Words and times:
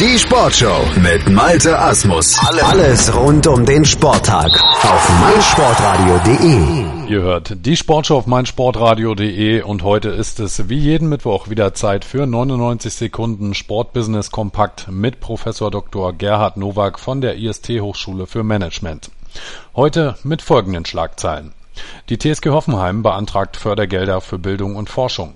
Die 0.00 0.18
Sportshow 0.18 0.84
mit 1.00 1.30
Malte 1.30 1.78
Asmus. 1.78 2.36
Alles 2.40 3.14
rund 3.14 3.46
um 3.46 3.64
den 3.64 3.84
Sporttag 3.84 4.50
auf 4.82 5.20
meinsportradio.de. 5.20 7.12
Ihr 7.12 7.22
hört 7.22 7.64
die 7.64 7.76
Sportshow 7.76 8.16
auf 8.16 8.26
meinsportradio.de 8.26 9.62
und 9.62 9.84
heute 9.84 10.08
ist 10.08 10.40
es 10.40 10.68
wie 10.68 10.78
jeden 10.78 11.08
Mittwoch 11.08 11.48
wieder 11.48 11.74
Zeit 11.74 12.04
für 12.04 12.26
99 12.26 12.92
Sekunden 12.92 13.54
Sportbusiness 13.54 14.32
Kompakt 14.32 14.88
mit 14.90 15.20
Professor 15.20 15.70
Dr. 15.70 16.12
Gerhard 16.12 16.56
Nowak 16.56 16.98
von 16.98 17.20
der 17.20 17.36
IST 17.36 17.68
Hochschule 17.80 18.26
für 18.26 18.42
Management. 18.42 19.12
Heute 19.76 20.16
mit 20.24 20.42
folgenden 20.42 20.84
Schlagzeilen. 20.86 21.52
Die 22.08 22.18
TSG 22.18 22.48
Hoffenheim 22.48 23.04
beantragt 23.04 23.56
Fördergelder 23.56 24.20
für 24.20 24.40
Bildung 24.40 24.74
und 24.74 24.90
Forschung. 24.90 25.34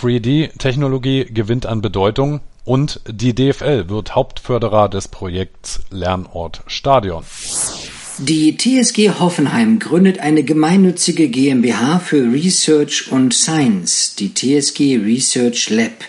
3D-Technologie 0.00 1.26
gewinnt 1.26 1.66
an 1.66 1.82
Bedeutung 1.82 2.40
und 2.64 3.00
die 3.06 3.34
DFL 3.34 3.88
wird 3.88 4.14
Hauptförderer 4.14 4.88
des 4.88 5.08
Projekts 5.08 5.80
Lernort 5.90 6.62
Stadion. 6.66 7.24
Die 8.18 8.56
TSG 8.56 9.10
Hoffenheim 9.18 9.80
gründet 9.80 10.20
eine 10.20 10.44
gemeinnützige 10.44 11.28
GmbH 11.28 11.98
für 11.98 12.32
Research 12.32 13.10
und 13.10 13.34
Science, 13.34 14.14
die 14.14 14.32
TSG 14.32 15.00
Research 15.04 15.68
Lab, 15.70 16.04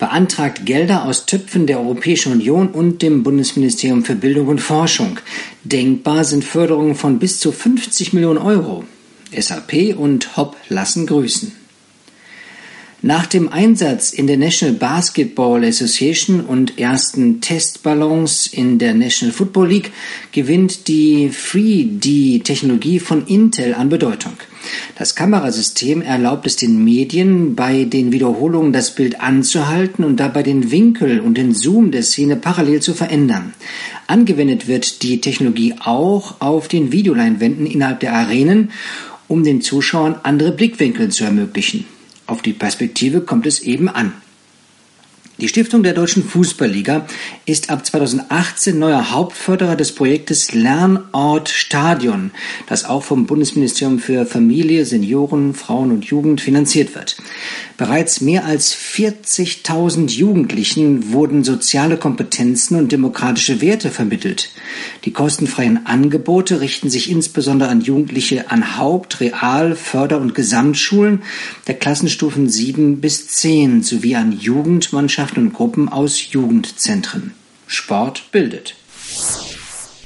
beantragt 0.00 0.66
Gelder 0.66 1.04
aus 1.04 1.26
Töpfen 1.26 1.66
der 1.66 1.78
Europäischen 1.78 2.32
Union 2.32 2.68
und 2.68 3.02
dem 3.02 3.22
Bundesministerium 3.22 4.04
für 4.04 4.16
Bildung 4.16 4.48
und 4.48 4.60
Forschung. 4.60 5.20
Denkbar 5.62 6.24
sind 6.24 6.44
Förderungen 6.44 6.96
von 6.96 7.20
bis 7.20 7.38
zu 7.38 7.52
50 7.52 8.12
Millionen 8.12 8.38
Euro. 8.38 8.84
SAP 9.36 9.96
und 9.96 10.36
Hopp 10.36 10.56
lassen 10.68 11.06
grüßen. 11.06 11.57
Nach 13.00 13.26
dem 13.26 13.48
Einsatz 13.48 14.12
in 14.12 14.26
der 14.26 14.38
National 14.38 14.74
Basketball 14.74 15.62
Association 15.62 16.40
und 16.40 16.80
ersten 16.80 17.40
Testballons 17.40 18.48
in 18.48 18.80
der 18.80 18.92
National 18.92 19.32
Football 19.32 19.68
League 19.68 19.92
gewinnt 20.32 20.88
die 20.88 21.30
3D-Technologie 21.30 22.98
von 22.98 23.24
Intel 23.28 23.74
an 23.74 23.88
Bedeutung. 23.88 24.32
Das 24.96 25.14
Kamerasystem 25.14 26.02
erlaubt 26.02 26.44
es 26.48 26.56
den 26.56 26.82
Medien, 26.82 27.54
bei 27.54 27.84
den 27.84 28.10
Wiederholungen 28.10 28.72
das 28.72 28.92
Bild 28.96 29.20
anzuhalten 29.20 30.02
und 30.02 30.18
dabei 30.18 30.42
den 30.42 30.72
Winkel 30.72 31.20
und 31.20 31.38
den 31.38 31.54
Zoom 31.54 31.92
der 31.92 32.02
Szene 32.02 32.34
parallel 32.34 32.80
zu 32.80 32.94
verändern. 32.94 33.54
Angewendet 34.08 34.66
wird 34.66 35.04
die 35.04 35.20
Technologie 35.20 35.76
auch 35.78 36.40
auf 36.40 36.66
den 36.66 36.90
Videoleinwänden 36.90 37.64
innerhalb 37.64 38.00
der 38.00 38.14
Arenen, 38.14 38.72
um 39.28 39.44
den 39.44 39.60
Zuschauern 39.60 40.16
andere 40.24 40.50
Blickwinkel 40.50 41.10
zu 41.10 41.22
ermöglichen. 41.22 41.84
Auf 42.28 42.42
die 42.42 42.52
Perspektive 42.52 43.22
kommt 43.22 43.46
es 43.46 43.60
eben 43.60 43.88
an. 43.88 44.12
Die 45.40 45.46
Stiftung 45.46 45.84
der 45.84 45.94
Deutschen 45.94 46.24
Fußballliga 46.24 47.06
ist 47.46 47.70
ab 47.70 47.86
2018 47.86 48.76
neuer 48.76 49.12
Hauptförderer 49.12 49.76
des 49.76 49.92
Projektes 49.94 50.52
Lernort 50.52 51.48
Stadion, 51.48 52.32
das 52.66 52.84
auch 52.84 53.04
vom 53.04 53.26
Bundesministerium 53.26 54.00
für 54.00 54.26
Familie, 54.26 54.84
Senioren, 54.84 55.54
Frauen 55.54 55.92
und 55.92 56.06
Jugend 56.06 56.40
finanziert 56.40 56.96
wird. 56.96 57.18
Bereits 57.76 58.20
mehr 58.20 58.46
als 58.46 58.74
40.000 58.74 60.10
Jugendlichen 60.10 61.12
wurden 61.12 61.44
soziale 61.44 61.98
Kompetenzen 61.98 62.76
und 62.76 62.90
demokratische 62.90 63.60
Werte 63.60 63.90
vermittelt. 63.90 64.50
Die 65.04 65.12
kostenfreien 65.12 65.86
Angebote 65.86 66.60
richten 66.60 66.90
sich 66.90 67.08
insbesondere 67.12 67.68
an 67.68 67.80
Jugendliche 67.80 68.50
an 68.50 68.76
Haupt-, 68.76 69.20
Real-, 69.20 69.76
Förder- 69.76 70.20
und 70.20 70.34
Gesamtschulen 70.34 71.22
der 71.68 71.76
Klassenstufen 71.76 72.48
7 72.48 73.00
bis 73.00 73.28
10 73.28 73.84
sowie 73.84 74.16
an 74.16 74.32
Jugendmannschaften 74.32 75.27
Mannschaften 75.28 75.46
und 75.46 75.52
Gruppen 75.52 75.88
aus 75.88 76.32
Jugendzentren. 76.32 77.34
Sport 77.66 78.32
bildet. 78.32 78.74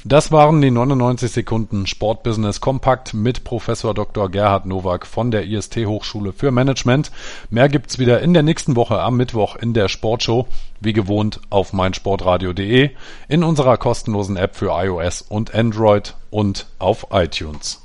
Das 0.05 0.33
waren 0.33 0.61
die 0.61 0.69
99 0.69 1.31
Sekunden 1.31 1.87
Sportbusiness 1.87 2.59
Kompakt 2.59 3.13
mit 3.13 3.45
Professor 3.45 3.93
Dr. 3.93 4.29
Gerhard 4.29 4.65
Nowak 4.65 5.07
von 5.07 5.31
der 5.31 5.45
IST 5.45 5.85
Hochschule 5.85 6.33
für 6.33 6.51
Management. 6.51 7.09
Mehr 7.49 7.69
gibt's 7.69 7.99
wieder 7.99 8.21
in 8.21 8.33
der 8.33 8.43
nächsten 8.43 8.75
Woche 8.75 8.99
am 8.99 9.15
Mittwoch 9.15 9.55
in 9.55 9.73
der 9.73 9.87
Sportshow, 9.87 10.45
wie 10.81 10.91
gewohnt 10.91 11.39
auf 11.49 11.71
meinsportradio.de, 11.71 12.89
in 13.29 13.43
unserer 13.45 13.77
kostenlosen 13.77 14.35
App 14.35 14.57
für 14.57 14.71
iOS 14.71 15.21
und 15.21 15.55
Android 15.55 16.15
und 16.31 16.65
auf 16.79 17.07
iTunes. 17.11 17.81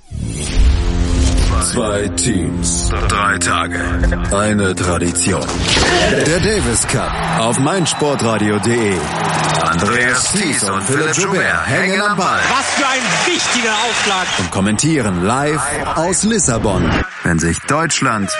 Zwei 1.72 2.08
Teams, 2.08 2.88
drei 3.08 3.38
Tage, 3.38 3.78
eine 4.32 4.74
Tradition. 4.74 5.46
Der 6.26 6.40
Davis 6.40 6.86
Cup 6.86 7.12
auf 7.40 7.58
meinsportradio.de. 7.58 8.94
Andreas 9.62 10.32
Thies 10.32 10.62
und 10.64 10.82
Philipp 10.84 11.14
Joubert 11.14 11.66
hängen 11.66 12.00
am 12.00 12.16
Ball. 12.16 12.40
Was 12.48 12.70
für 12.70 12.86
ein 12.86 13.02
wichtiger 13.26 13.72
Aufschlag. 13.72 14.26
Und 14.38 14.50
kommentieren 14.50 15.24
live 15.24 15.62
aus 15.94 16.22
Lissabon, 16.22 16.90
wenn 17.24 17.38
sich 17.38 17.58
Deutschland 17.60 18.30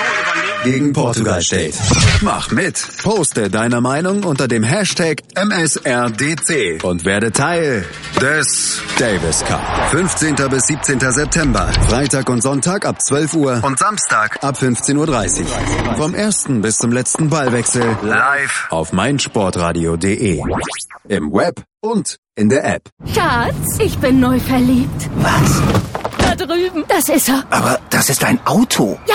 gegen 0.64 0.92
Portugal 0.92 1.40
steht. 1.42 1.74
Mach 2.22 2.50
mit. 2.50 2.82
Poste 3.02 3.50
deine 3.50 3.80
Meinung 3.80 4.24
unter 4.24 4.48
dem 4.48 4.62
Hashtag 4.62 5.22
MSRDC 5.34 6.82
und 6.82 7.04
werde 7.04 7.32
Teil 7.32 7.84
des 8.20 8.80
Davis 8.98 9.44
Cup. 9.44 9.60
15. 9.90 10.34
bis 10.50 10.66
17. 10.66 11.00
September. 11.00 11.70
Freitag 11.88 12.28
und 12.28 12.42
Sonntag 12.42 12.84
ab 12.86 13.00
12 13.00 13.34
Uhr 13.34 13.60
und 13.62 13.78
Samstag 13.78 14.42
ab 14.42 14.56
15.30 14.60 14.96
Uhr. 15.42 15.96
Vom 15.96 16.14
ersten 16.14 16.60
bis 16.62 16.76
zum 16.76 16.92
letzten 16.92 17.28
Ballwechsel 17.30 17.96
live 18.02 18.66
auf 18.70 18.92
meinsportradio.de. 18.92 20.42
Im 21.08 21.32
Web 21.32 21.62
und 21.80 22.18
in 22.34 22.48
der 22.48 22.64
App. 22.64 22.82
Schatz, 23.14 23.78
ich 23.78 23.96
bin 23.98 24.20
neu 24.20 24.38
verliebt. 24.40 25.08
Was? 25.16 25.62
Da 26.18 26.34
drüben. 26.34 26.84
Das 26.88 27.08
ist 27.08 27.28
er. 27.28 27.44
Aber 27.50 27.78
das 27.90 28.10
ist 28.10 28.24
ein 28.24 28.38
Auto. 28.44 28.98
Ja, 29.08 29.14